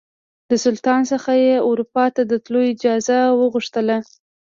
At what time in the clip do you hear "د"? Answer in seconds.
0.49-0.51, 2.31-2.33